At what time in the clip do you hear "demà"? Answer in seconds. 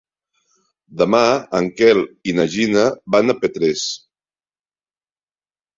1.01-1.19